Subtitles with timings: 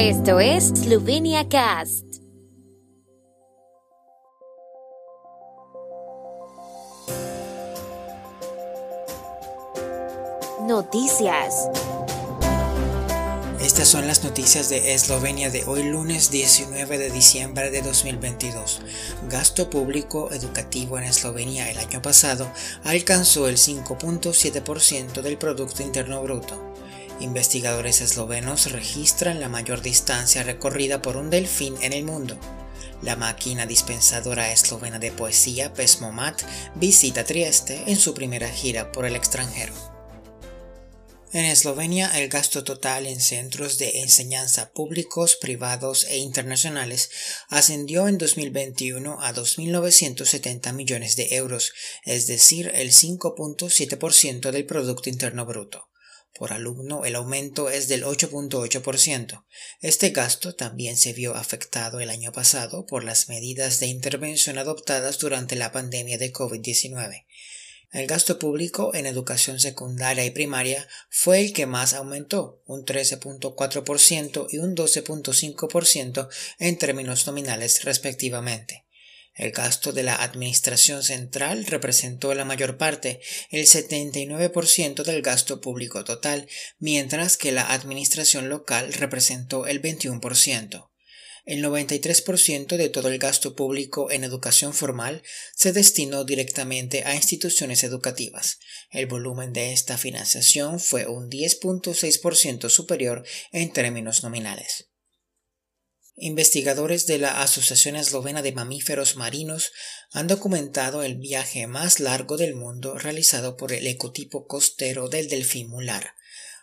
[0.00, 2.04] Esto es Slovenia Cast.
[10.68, 11.68] Noticias.
[13.60, 18.82] Estas son las noticias de Eslovenia de hoy lunes 19 de diciembre de 2022.
[19.28, 22.48] Gasto público educativo en Eslovenia el año pasado
[22.84, 26.68] alcanzó el 5.7% del Producto Interno Bruto.
[27.20, 32.38] Investigadores eslovenos registran la mayor distancia recorrida por un delfín en el mundo.
[33.02, 36.42] La máquina dispensadora eslovena de poesía Pesmomat
[36.76, 39.74] visita Trieste en su primera gira por el extranjero.
[41.30, 47.10] En Eslovenia, el gasto total en centros de enseñanza públicos, privados e internacionales
[47.48, 51.74] ascendió en 2021 a 2.970 millones de euros,
[52.04, 55.87] es decir, el 5.7% del Producto Interno Bruto.
[56.38, 59.44] Por alumno el aumento es del 8.8%.
[59.80, 65.18] Este gasto también se vio afectado el año pasado por las medidas de intervención adoptadas
[65.18, 67.24] durante la pandemia de COVID-19.
[67.90, 74.46] El gasto público en educación secundaria y primaria fue el que más aumentó, un 13.4%
[74.50, 76.28] y un 12.5%
[76.60, 78.87] en términos nominales respectivamente.
[79.38, 86.02] El gasto de la Administración Central representó la mayor parte, el 79% del gasto público
[86.02, 86.48] total,
[86.80, 90.90] mientras que la Administración Local representó el 21%.
[91.44, 95.22] El 93% de todo el gasto público en educación formal
[95.54, 98.58] se destinó directamente a instituciones educativas.
[98.90, 104.88] El volumen de esta financiación fue un 10.6% superior en términos nominales.
[106.20, 109.70] Investigadores de la Asociación Eslovena de Mamíferos Marinos
[110.10, 115.68] han documentado el viaje más largo del mundo realizado por el ecotipo costero del delfín
[115.68, 116.14] mular.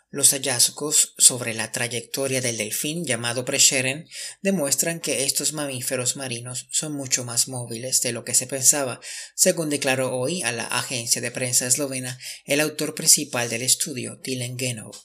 [0.09, 4.09] Los hallazgos sobre la trayectoria del delfín llamado Presheren
[4.41, 8.99] demuestran que estos mamíferos marinos son mucho más móviles de lo que se pensaba,
[9.35, 14.59] según declaró hoy a la agencia de prensa eslovena el autor principal del estudio, Dylan
[14.59, 14.95] Genov.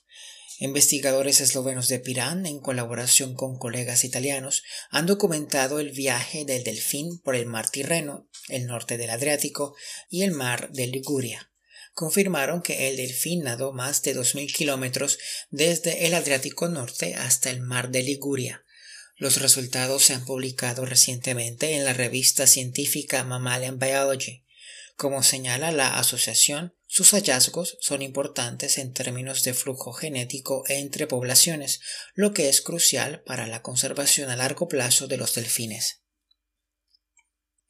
[0.63, 7.19] Investigadores eslovenos de Pirán, en colaboración con colegas italianos, han documentado el viaje del delfín
[7.21, 9.75] por el mar Tirreno, el norte del Adriático
[10.11, 11.51] y el mar de Liguria.
[11.95, 15.19] Confirmaron que el delfín nadó más de 2.000 kilómetros
[15.49, 18.63] desde el Adriático Norte hasta el mar de Liguria.
[19.17, 24.45] Los resultados se han publicado recientemente en la revista científica Mammalian Biology.
[24.97, 31.81] Como señala la asociación, sus hallazgos son importantes en términos de flujo genético entre poblaciones,
[32.13, 36.03] lo que es crucial para la conservación a largo plazo de los delfines.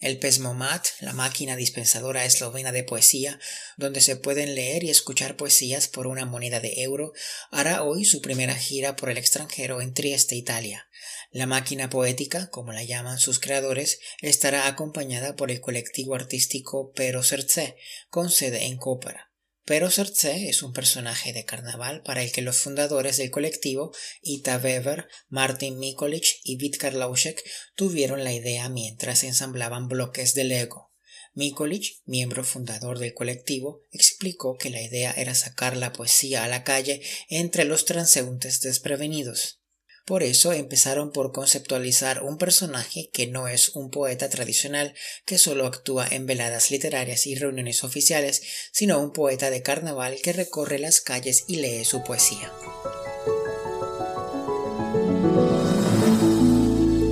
[0.00, 3.38] El Pesmomat, la máquina dispensadora eslovena de poesía,
[3.76, 7.12] donde se pueden leer y escuchar poesías por una moneda de euro,
[7.52, 10.88] hará hoy su primera gira por el extranjero en Trieste, Italia.
[11.30, 17.22] La máquina poética, como la llaman sus creadores, estará acompañada por el colectivo artístico Pero
[17.22, 17.76] Serce,
[18.08, 19.30] con sede en Cópara.
[19.64, 24.56] Pero Sertse es un personaje de carnaval para el que los fundadores del colectivo, Ita
[24.56, 27.40] Weber, Martin Mikulich y Vitkar Lauschek,
[27.76, 30.92] tuvieron la idea mientras ensamblaban bloques de Lego.
[31.34, 36.64] Mikulich, miembro fundador del colectivo, explicó que la idea era sacar la poesía a la
[36.64, 39.59] calle entre los transeúntes desprevenidos.
[40.04, 44.94] Por eso empezaron por conceptualizar un personaje que no es un poeta tradicional
[45.24, 50.32] que solo actúa en veladas literarias y reuniones oficiales, sino un poeta de carnaval que
[50.32, 52.52] recorre las calles y lee su poesía.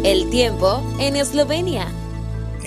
[0.04, 1.92] El tiempo en Eslovenia.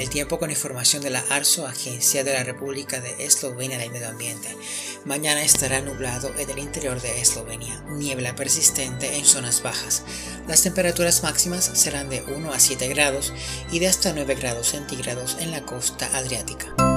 [0.01, 4.09] El tiempo con información de la ARSO, Agencia de la República de Eslovenia del Medio
[4.09, 4.57] Ambiente.
[5.06, 10.01] Mañana estará nublado en el interior de Eslovenia, niebla persistente en zonas bajas.
[10.47, 13.31] Las temperaturas máximas serán de 1 a 7 grados
[13.72, 16.91] y de hasta 9 grados centígrados en la costa adriática.